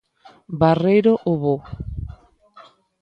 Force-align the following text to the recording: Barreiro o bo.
Barreiro 0.59 1.13
o 1.31 1.33
bo. 1.41 1.55